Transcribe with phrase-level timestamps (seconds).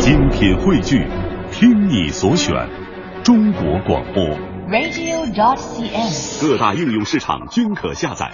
[0.00, 1.06] 精品汇聚，
[1.52, 2.54] 听你所选，
[3.22, 4.24] 中国广播。
[4.70, 6.40] radio.dot.cn，。
[6.40, 8.32] 各大应用市场均可下载。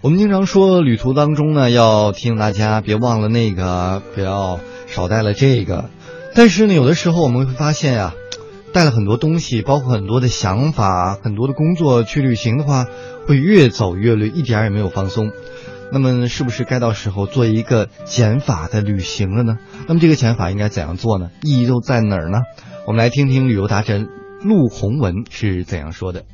[0.00, 5.90] 我们经常说，旅途当中呢，要提醒大家别忘了那个，不要少带了这个。
[6.36, 8.14] 但是呢，有的时候我们会发现呀、
[8.72, 12.86] 带了很多东西，包括很多的想法、很多的工作去旅行的话，
[13.26, 15.32] 会越走越累，一点也没有放松。
[15.90, 19.58] 那么，是不是该到时候做一个减法的旅行了呢？
[19.86, 21.30] 那么，这个减法应该怎样做呢？
[21.42, 22.40] 意义又在哪儿呢？
[22.86, 24.08] 我们来听听旅游达人
[24.42, 26.24] 陆鸿文是怎样说的。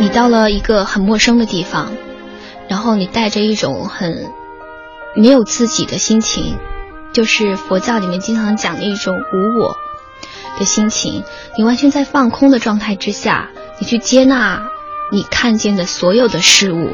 [0.00, 1.92] 你到了一个很陌生的地方，
[2.68, 4.30] 然后你带着一种很
[5.16, 6.56] 没有自己的心情，
[7.12, 9.76] 就是佛教里面经常讲的一种无我
[10.58, 11.22] 的心情，
[11.56, 13.48] 你完全在放空的状态之下，
[13.80, 14.62] 你去接纳
[15.10, 16.90] 你看见的所有的事物。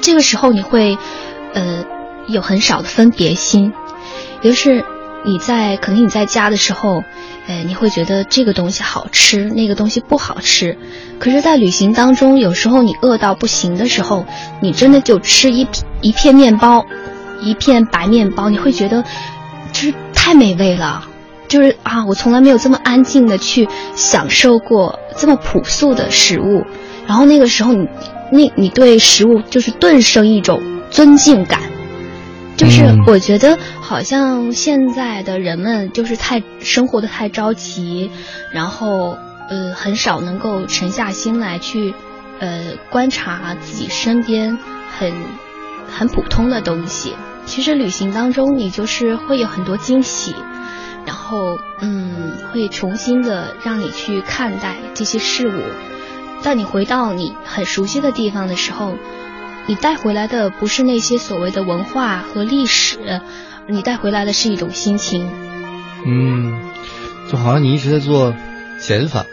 [0.00, 0.98] 这个时候你会，
[1.54, 1.84] 呃，
[2.28, 3.72] 有很少的分别心，
[4.42, 4.84] 也就是
[5.24, 7.02] 你在可能你在家的时候，
[7.46, 10.76] 呃，你会觉得这个东西好吃，那个东西不好吃。
[11.20, 14.26] 可是，在旅行当中，有时候你饿到不行的时候，
[14.60, 15.68] 你真的就吃一
[16.00, 16.84] 一片面包，
[17.40, 19.04] 一片白面包，你会觉得
[19.72, 21.06] 就是太美味了。
[21.52, 26.64] 就是啊，我从来没有这么安静的去享受过这么朴素的食物。
[27.06, 27.86] 然后那个时候你，
[28.30, 31.60] 你你对食物就是顿生一种尊敬感。
[32.56, 38.10] 就是嗯我觉得好像现在的人们就是太生活的太着急，
[38.50, 39.18] 然后
[39.50, 41.94] 呃很少能够沉下心来去
[42.40, 44.58] 呃观察自己身边
[44.98, 45.12] 很
[45.86, 47.12] 很普通的东西。
[47.44, 50.34] 其实旅行当中你就是会有很多惊喜，
[51.06, 55.62] 然后嗯会重新的让你去看待这些事物。
[56.42, 58.96] 当你回到你很熟悉的地方的时候，
[59.66, 63.20] 你带回来的不是那些所谓的文化和历史，
[63.68, 65.30] 你带回来的是一种心情。
[66.04, 66.60] 嗯，
[67.30, 68.34] 就好像你一直在做
[68.78, 69.24] 减法，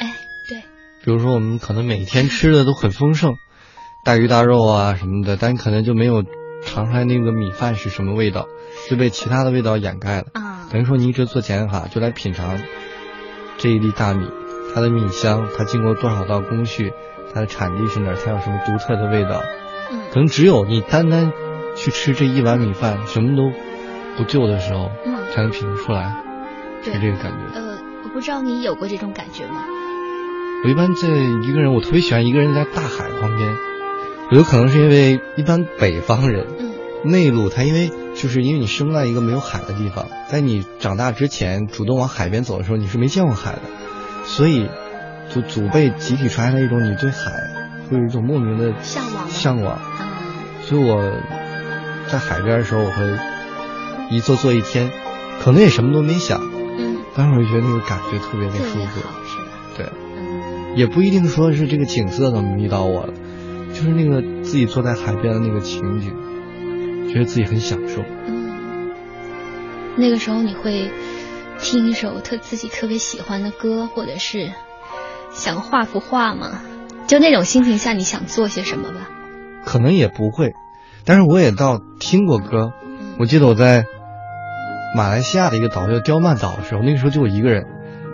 [0.00, 0.12] 哎，
[0.48, 0.64] 对，
[1.04, 3.36] 比如说我们可能每天吃的都很丰盛，
[4.04, 6.24] 大鱼大肉啊什么的，但可能就没有
[6.66, 8.48] 尝出来那个米饭是什么味道，
[8.90, 10.26] 就被其他的味道掩盖了。
[10.34, 12.58] 啊，等于说你一直做减法，就来品尝
[13.58, 14.28] 这一粒大米，
[14.72, 16.92] 它的米香，它经过多少道工序，
[17.34, 19.42] 它的产地是哪儿，它有什么独特的味道。
[19.90, 21.32] 嗯可能只有你单单
[21.76, 23.52] 去吃这一碗米饭，什么都
[24.16, 26.14] 不就的时候，嗯，才能品得出来，
[26.82, 27.58] 是这个感觉。
[27.58, 29.64] 呃，我不知道你有过这种感觉吗？
[30.64, 33.56] 我一般在一个人，我特别喜欢一个人在大海旁边。
[34.30, 36.72] 有可能是因为一般北方人，嗯
[37.04, 43.62] 内陆，他因为就是因为你生在一个没有海的地方，在你长大之前主动往海边走的时候，你是没见过海的，
[44.24, 44.68] 所以
[45.34, 47.30] 就祖辈集体传下来一种你对海
[47.88, 49.74] 会有一种莫名的向往向往。
[49.74, 49.80] 啊，
[50.62, 51.12] 所以我
[52.08, 53.18] 在海边的时候，我会
[54.10, 54.90] 一坐坐一天，
[55.40, 56.40] 可能也什么都没想，
[56.78, 59.00] 嗯，但是我就觉得那个感觉特别的舒服。
[59.00, 59.44] 是吧？
[59.76, 59.86] 对。
[59.86, 63.12] 嗯也不一定说是这个景色能迷倒我了，
[63.74, 66.14] 就是那个自己坐在海边的那个情景，
[67.12, 68.02] 觉得自己很享受。
[68.26, 68.90] 嗯，
[69.96, 70.90] 那个时候你会
[71.58, 74.52] 听一首特自己特别喜欢的歌，或者是
[75.32, 76.62] 想画幅画吗？
[77.06, 79.08] 就那种心情下，你想做些什么吧？
[79.64, 80.52] 可能也不会，
[81.04, 82.72] 但是我也倒听过歌。
[82.98, 83.84] 嗯我记得我在
[84.96, 87.66] 马来西亚的一个岛叫刁曼岛的时候，那个时候就我一个人，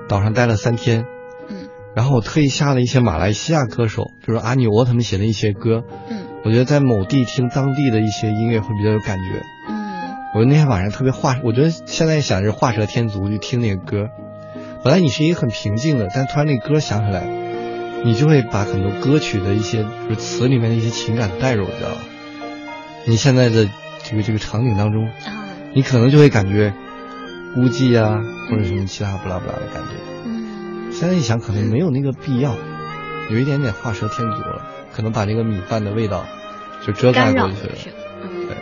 [0.09, 1.05] 岛上待了三天。
[1.49, 9.43] 嗯然后我特意下了一些马来西亚歌手，比如阿牛他们写的一些歌，嗯我觉得在某地听当地的一些音乐会比较有感觉。
[9.69, 9.97] 嗯
[10.33, 14.11] 我那天晚上特别画，我觉得现在想是画蛇添足，就听那个歌。
[14.84, 17.27] 本来你是一个很平静的，但突然那歌响起来，
[18.05, 21.97] 你就会把很多歌曲的一些就是词里面的一些情感带入，知道吧？
[23.09, 23.69] 你现在的
[24.05, 26.73] 这个这个场景当中，啊你可能就会感觉
[27.57, 29.91] 孤寂啊，或者什么其他不拉不拉的感觉。
[30.27, 32.55] 嗯现在一想，可能没有那个必要，
[33.31, 36.27] 有一点点画蛇添足了，可能把那个米饭的味道
[36.86, 37.97] 就遮盖过去了。
[38.48, 38.56] 对。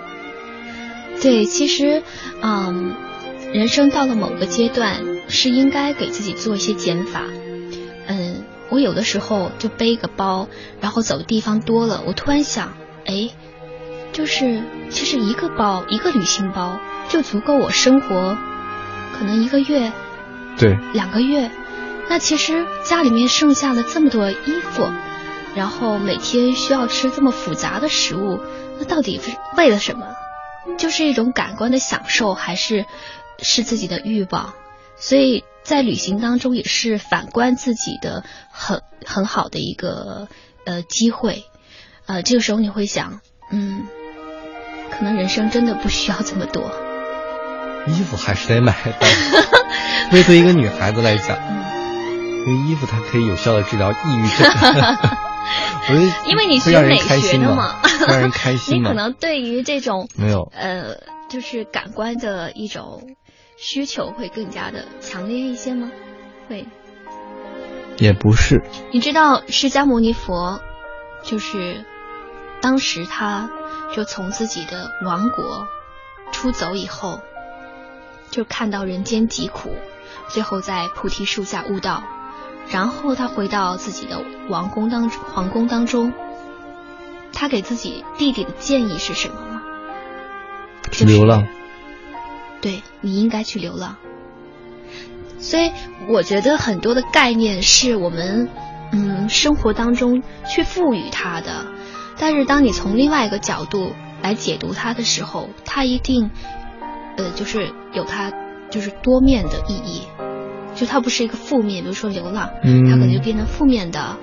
[1.21, 2.03] 对，其实，
[2.43, 2.95] 嗯，
[3.53, 7.23] 人生到了某个阶段，是应该给自己做一些减法。
[8.07, 10.49] 嗯，我有的时候就背一个包，
[10.81, 12.75] 然后走的地方多了，我突然想，
[13.07, 13.31] 哎，
[14.13, 16.79] 就是其实一个包，一个旅行包
[17.09, 18.37] 就足够我生活，
[19.19, 19.93] 可能一个月、
[20.59, 21.51] 对，两个月。
[22.07, 24.93] 那其实家里面剩下了这么多衣服，
[25.55, 28.41] 然后每天需要吃这么复杂的食物，
[28.79, 30.07] 那到底是为了什么？
[30.79, 32.87] 就是一种感官的享受，还是
[33.39, 34.55] 是自己的欲望？
[34.97, 40.29] 所以在旅行当中也是反观自己的很很好的一个
[40.65, 41.45] 呃机会，
[42.07, 43.21] 呃，这个时候你会想，
[43.51, 43.87] 嗯，
[44.91, 46.71] 可能人生真的不需要这么多。
[47.87, 49.07] 衣服还是得买的，
[50.11, 51.37] 因为对一个女孩子来讲，
[52.47, 54.51] 因为衣服它可以有效的治疗抑郁症。
[56.27, 58.91] 因为你学美学的嘛， 让人开心嘛。
[58.91, 60.97] 你可能对于这种没有呃，
[61.29, 63.17] 就是感官的一种
[63.57, 65.91] 需求会更加的强烈一些吗？
[66.49, 66.67] 会？
[67.99, 68.63] 也不是。
[68.93, 70.61] 你知道释迦牟尼佛，
[71.23, 71.85] 就是
[72.61, 73.51] 当时他
[73.95, 75.69] 就从自己的王国
[76.33, 77.21] 出走以后，
[78.31, 79.77] 就看到人间疾苦，
[80.29, 82.03] 最后在菩提树下悟道。
[82.71, 86.13] 然后他回到自己的王宫当中，皇宫当中，
[87.33, 89.63] 他给自己弟弟的建议是什么吗？
[90.91, 91.47] 去流浪。
[92.61, 93.97] 对你应该去流浪。
[95.39, 95.71] 所以
[96.09, 98.49] 我觉得很多的概念是我们
[98.93, 101.67] 嗯生活当中去赋予它的，
[102.19, 106.31] 但是当你从另外一个角度来解读它的时候，它一定
[107.19, 108.33] 呃就是有它
[108.71, 110.03] 就是多面的意义。
[110.75, 114.17] 就它不是一个负面，比如说流浪，它可能就变成负面的。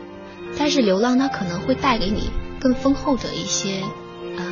[0.57, 3.81] 但是流浪它可能会带给你更丰厚的一些，
[4.37, 4.43] 呃，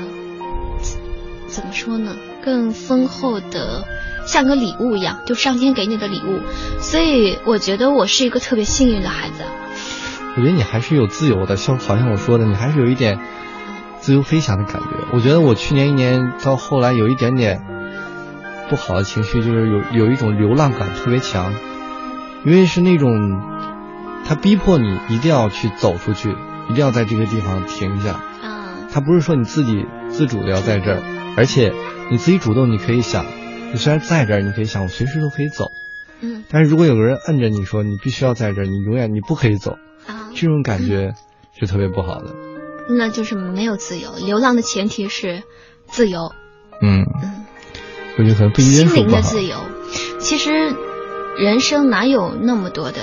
[1.48, 2.16] 怎么说呢？
[2.42, 3.84] 更丰厚的，
[4.26, 6.40] 像个礼物一样，就上天给你的礼物。
[6.80, 9.44] 所以我觉得我是一个特别幸运的孩子。
[10.38, 13.20] 我觉得你还是有自由的，像好像我说的，你还是有一点
[14.00, 14.88] 自由飞翔的感觉。
[15.12, 17.60] 我觉得我去年一年到后来有一点点
[18.70, 21.54] 不好的情绪，就是有有一种流浪感特别强。
[22.46, 23.12] 因为是那种，
[24.26, 26.30] 他逼迫你一定要去走出去，
[26.70, 28.14] 一定要在这个地方停下。
[28.14, 31.02] 啊，他不是说你自己自主的要在这儿，
[31.36, 31.74] 而且
[32.10, 33.26] 你自己主动，你可以想，
[33.74, 35.72] 你虽然在这儿，你可以想我随时都可以走。
[36.22, 36.46] 嗯。
[36.50, 39.78] 但是如果有个人摁着你说你必须要在这儿，你永远你不可以走。
[40.08, 40.32] 啊。
[40.34, 41.14] 这种感觉
[41.60, 42.34] 是特别不好的。
[42.90, 45.44] 那就是没有自由，流浪的前提是
[45.88, 46.32] 自由。
[46.82, 47.06] 嗯。
[47.22, 47.46] 嗯。
[48.18, 49.58] 我觉得可能不约束心灵的自由，
[50.20, 50.76] 其实。
[51.40, 53.00] 人生哪有那么多的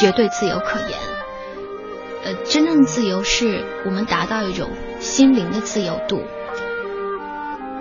[0.00, 0.98] 绝对自由可言？
[2.24, 6.22] 呃，真正自由是我们达到一种心灵的自由度。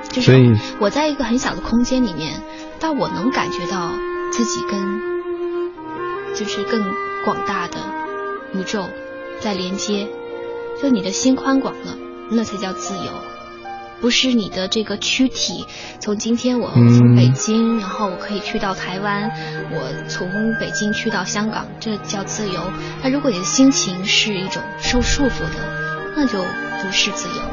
[0.10, 0.34] 就是
[0.82, 2.42] 我在一个很小的空间里面，
[2.82, 3.90] 但我能感觉到
[4.34, 5.02] 自己跟
[6.36, 6.84] 就是更
[7.24, 7.78] 广大的
[8.54, 8.84] 宇宙
[9.40, 10.10] 在连接。
[10.82, 11.96] 就你的心宽广了，
[12.32, 13.37] 那才叫自由。
[14.00, 15.66] 不是你的这个躯体，
[16.00, 19.32] 从今天我从北京，然后我可以去到台湾，
[19.72, 20.30] 我从
[20.60, 22.62] 北京去到香港，这叫自由。
[23.04, 27.44] 那如果你的心情是一种受束缚的，那就不是自由。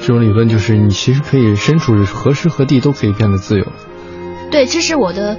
[0.00, 3.66] 这种理论就是你其实可以身处何时何地都可以变得自由。
[4.50, 5.36] 对，这是我的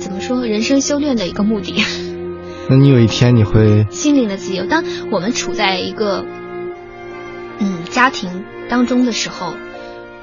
[0.00, 1.84] 怎么说人生修炼的一个目的。
[2.70, 4.66] 那你有一天你会心灵的自由？
[4.66, 4.82] 当
[5.12, 6.24] 我们处在一个。
[7.58, 9.54] 嗯，家庭当中的时候，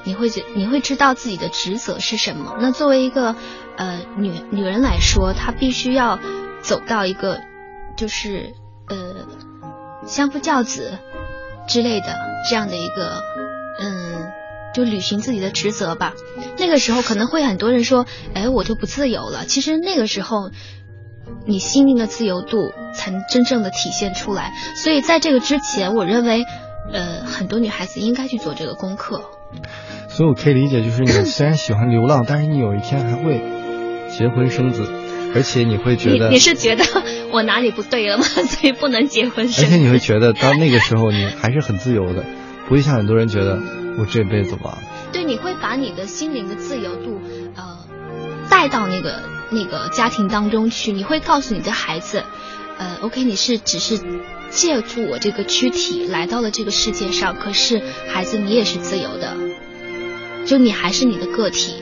[0.03, 2.57] 你会觉你会知道自己的职责是什么。
[2.59, 3.35] 那作为一个
[3.77, 6.19] 呃女女人来说，她必须要
[6.61, 7.39] 走到一个
[7.95, 8.53] 就是
[8.89, 9.27] 呃
[10.05, 10.97] 相夫教子
[11.67, 12.07] 之类的
[12.49, 13.23] 这样的一个
[13.79, 14.31] 嗯，
[14.73, 16.13] 就履行自己的职责吧。
[16.57, 19.45] 那个时候可能会很多人说，哎，我就不自由了。
[19.45, 20.51] 其实那个时候，
[21.45, 24.51] 你心灵的自由度才真正的体现出来。
[24.75, 26.45] 所以在这个之前，我认为。
[26.93, 29.23] 呃，很多女孩子应该去做这个功课。
[30.07, 33.41] 所以我可以理解，就是你虽然喜欢流浪，但是你有一天还会
[34.09, 34.85] 结婚生子，
[35.35, 36.83] 而且你会觉得你是觉得
[37.31, 38.23] 我哪里不对了吗？
[38.47, 39.65] 所以不能结婚生。
[39.65, 42.25] 而且你会觉得到那个时候你还是很自由的，
[42.67, 43.59] 不会像很多人觉得
[43.97, 44.81] 我这辈子完了。
[45.11, 47.19] 对，你会把你的心灵的自由度
[47.55, 47.79] 呃
[48.49, 49.21] 带到那个
[49.51, 52.23] 那个家庭当中去，你会告诉你的孩子，
[52.81, 53.99] 呃，OK，你是只是。
[54.53, 59.37] 借助我这个躯体来到了这个世界上，可是孩子，你也是自由的，
[60.45, 61.81] 就你还是你的个体，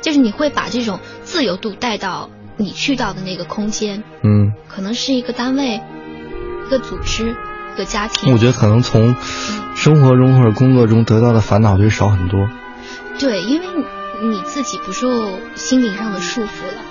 [0.00, 5.80] 就是你会把这种自由度带到你去到的那个空间，嗯，可能是一个单位、
[6.68, 7.34] 一个组织、
[7.74, 8.32] 一个家庭。
[8.32, 9.16] 我觉得可能从
[9.74, 12.48] 生活中或者工作中得到的烦恼就少很多。
[13.18, 13.66] 对，因为
[14.22, 15.08] 你自己不受
[15.56, 16.84] 心灵上的束缚了，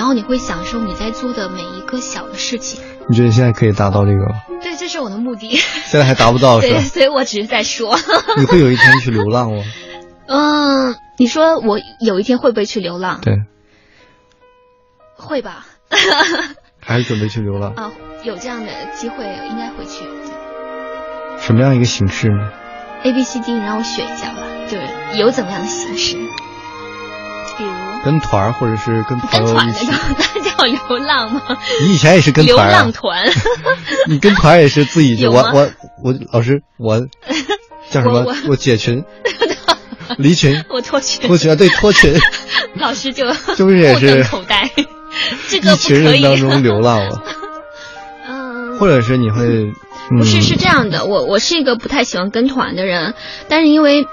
[0.00, 2.80] 然后你会享受你在做的每一个小的事情。
[3.06, 4.34] 你觉得现在可以达到这个？
[4.62, 5.56] 对，这是我的目的。
[5.58, 6.80] 现在还达不到是吧？
[6.80, 7.98] 对，所以我只是在说。
[8.38, 9.62] 你会有一天去流浪吗？
[10.26, 13.20] 嗯，你说我有一天会不会去流浪？
[13.20, 13.34] 对，
[15.16, 15.66] 会吧。
[16.80, 17.74] 还是准备去流浪？
[17.74, 17.92] 啊，
[18.24, 19.16] 有这样的机会，
[19.50, 20.06] 应该会去。
[21.40, 22.48] 什么样一个形式呢
[23.02, 24.38] ？A、B、C、D，你让我选一下吧。
[24.66, 26.16] 就是有怎么样的形式？
[27.58, 27.89] 比如。
[28.04, 29.86] 跟团儿或者是跟朋友一起。
[30.34, 31.42] 那叫流浪吗？
[31.82, 33.28] 你以前也是跟团流浪团。
[34.08, 35.70] 你跟团也是自己就我我
[36.02, 37.00] 我老师我
[37.90, 38.24] 叫什么？
[38.48, 39.04] 我解群，
[40.18, 41.54] 离群，我脱群，脱群啊！
[41.56, 42.14] 对，脱群。
[42.74, 44.70] 老师就是不是也是口袋？
[45.48, 47.22] 这个一群人当中流浪了。
[48.28, 48.78] 嗯。
[48.78, 49.72] 或者是你会
[50.08, 53.14] 不是是这样的，我我是一个不太喜欢跟团的人，
[53.48, 54.06] 但是因为。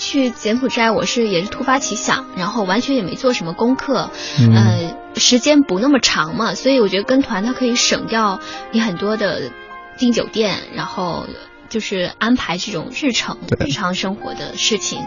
[0.00, 4.10] 去柬埔寨，我是也是突发奇想，然后完全也没做什么功课，
[4.54, 8.40] 呃，时间不那么长嘛，所以我觉得跟团它可以省掉
[8.72, 9.52] 你很多的
[9.98, 11.26] 订酒店，然后
[11.68, 15.06] 就是安排这种日程、日常生活的事情，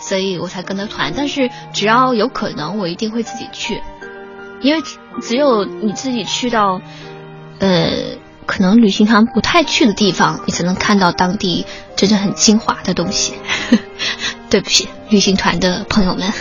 [0.00, 1.12] 所以我才跟他团。
[1.16, 3.80] 但是只要有可能，我一定会自己去，
[4.60, 4.82] 因为
[5.22, 6.82] 只有你自己去到，
[7.60, 8.18] 呃。
[8.48, 13.34] 可能旅行团不太去的地方，你才能看到当地真正很精华的东西。
[14.48, 16.32] 对不起，旅行团的朋友们。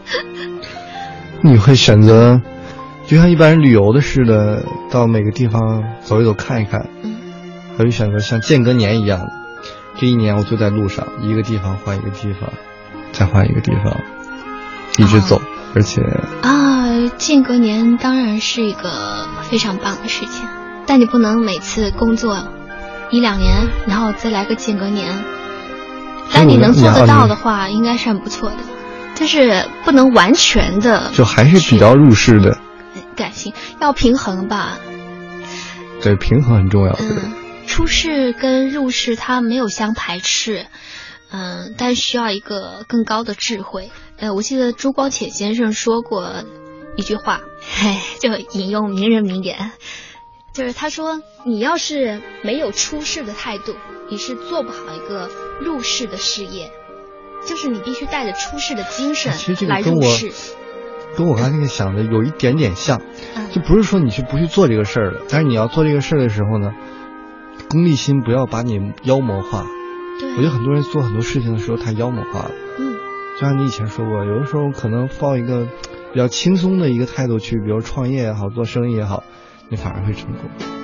[1.40, 2.42] 你会选择，
[3.06, 6.86] 就像一般人旅游的似的，到每个地方走一走、看一看。
[7.02, 7.16] 嗯。
[7.78, 9.32] 还会选择像间隔年一样的，
[9.98, 12.52] 这一年我就在路上，一个地方换一个地方，
[13.12, 13.96] 再换一个地方，
[14.98, 15.40] 一直走，
[15.74, 16.02] 而且。
[16.42, 20.46] 啊，间隔年当然是一个非常棒的事情。
[20.86, 22.48] 但你不能每次工作
[23.10, 25.24] 一两年，然后再来个间隔年。
[26.32, 28.56] 但你能做得到的话，应该是很不错的。
[29.14, 32.58] 就是不能完全的，就还是比较入世的。
[33.16, 34.78] 感性要平衡吧。
[36.02, 36.92] 对，平衡很重要。
[37.00, 37.32] 嗯，
[37.66, 40.66] 出世跟入世它没有相排斥，
[41.30, 43.90] 嗯，但需要一个更高的智慧。
[44.18, 46.44] 呃，我记得朱光潜先生说过
[46.96, 47.40] 一句话，
[47.80, 49.72] 嘿，就引用名人名言。
[50.56, 53.74] 就是他说，你要是没有出世的态度，
[54.08, 55.28] 你是做不好一个
[55.60, 56.72] 入世的事业。
[57.46, 59.34] 就是你必须带着出世的精神
[59.68, 60.32] 来入世。
[61.14, 63.02] 跟我刚才那个想的有一点点像，
[63.52, 66.72] 就不是说你去不去做这个事儿了，但是你要做这个事儿的时候呢，
[67.68, 69.66] 功利心不要把你妖魔化。
[70.18, 72.52] 对，我觉得很多人做很多事情的时候太妖魔化了。
[72.78, 72.94] 嗯，
[73.38, 75.68] 就像你以前说过，有的时候可能抱一个
[76.14, 79.22] 比较轻松的一个态度去，比如创业也好，做生意也好。
[79.68, 80.75] 你反而会成功。